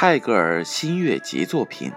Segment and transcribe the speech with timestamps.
[0.00, 1.92] 泰戈尔新月集作品。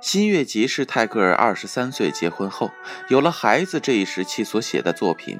[0.00, 2.70] 新月集是泰戈尔二十三岁结婚后
[3.10, 5.38] 有了孩子这一时期所写的作品，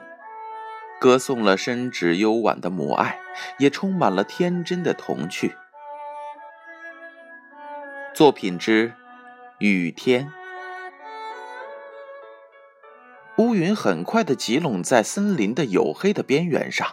[1.00, 3.18] 歌颂了深挚幽婉的母爱，
[3.59, 5.56] 也充满了天真的童趣。
[8.15, 8.93] 作品之
[9.60, 10.30] 雨天，
[13.38, 16.87] 乌云很快的集拢在森林的黝黑的边缘上。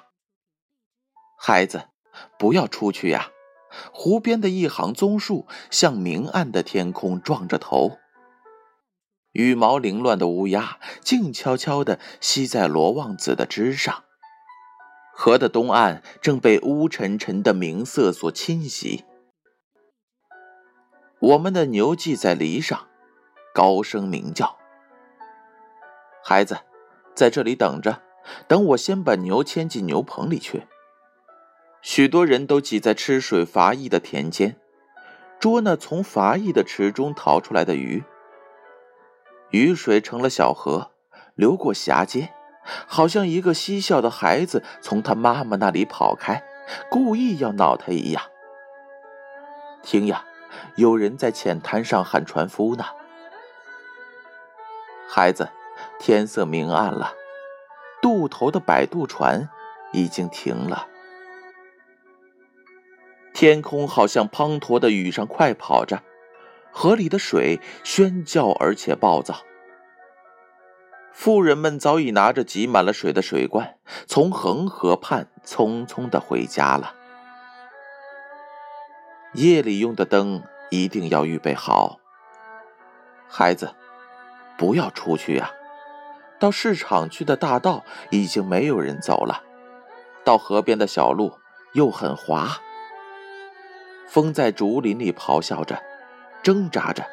[1.37, 1.89] 孩子，
[2.37, 3.31] 不要出去呀！
[3.91, 7.97] 湖边的一行棕树向明暗的天空撞着头，
[9.31, 14.03] 羽毛凌乱的乌鸦静悄悄地栖在罗望子的枝上。
[15.13, 19.03] 河的东岸正被乌沉沉的明色所侵袭。
[21.19, 22.87] 我们的牛系在篱上，
[23.53, 24.57] 高声鸣叫。
[26.23, 26.59] 孩子，
[27.13, 28.01] 在这里等着，
[28.47, 30.65] 等我先把牛牵进牛棚里去。
[31.81, 34.57] 许多人都挤在吃水乏役的田间，
[35.39, 38.03] 捉那从乏役的池中逃出来的鱼。
[39.51, 40.91] 雨水成了小河，
[41.35, 42.33] 流过峡间，
[42.85, 46.43] 好像一个嬉笑的孩子从他妈妈那里跑开，
[46.91, 48.23] 故意要闹他一样。
[49.81, 50.25] 听呀，
[50.75, 52.85] 有人在浅滩上喊船夫呢。
[55.07, 55.49] 孩子，
[55.97, 57.13] 天色明暗了，
[58.01, 59.49] 渡头的摆渡船
[59.93, 60.87] 已经停了。
[63.39, 66.03] 天空好像滂沱的雨上快跑着，
[66.73, 69.33] 河里的水喧叫而且暴躁。
[71.13, 76.93] 妇人们早已拿着挤满了水的水罐，从恒河畔匆匆的回家了。
[79.35, 81.97] 夜里用的灯一定要预备好。
[83.29, 83.73] 孩子，
[84.57, 85.49] 不要出去呀！
[86.41, 89.43] 到市场去的大道已经没有人走了，
[90.25, 91.37] 到河边的小路
[91.71, 92.59] 又很滑。
[94.09, 95.79] 风在竹林里咆哮着，
[96.41, 97.07] 挣扎着，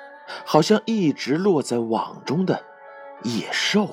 [0.47, 2.65] 好像一直落在网中的
[3.23, 3.87] 野兽。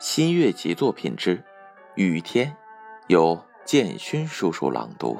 [0.00, 1.36] 新月集作品之
[1.94, 2.48] 《雨天》，
[3.06, 5.16] 由建勋叔叔朗读。